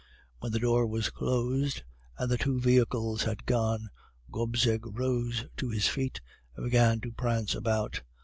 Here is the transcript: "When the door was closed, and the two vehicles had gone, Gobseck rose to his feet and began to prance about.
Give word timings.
"When 0.39 0.51
the 0.51 0.57
door 0.57 0.87
was 0.87 1.11
closed, 1.11 1.83
and 2.17 2.31
the 2.31 2.39
two 2.39 2.59
vehicles 2.59 3.21
had 3.21 3.45
gone, 3.45 3.91
Gobseck 4.31 4.81
rose 4.83 5.45
to 5.57 5.69
his 5.69 5.87
feet 5.87 6.21
and 6.55 6.63
began 6.65 7.01
to 7.01 7.11
prance 7.11 7.53
about. 7.53 8.01